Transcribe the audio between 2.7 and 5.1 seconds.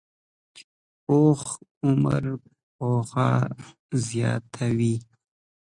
پوهه زیاته وي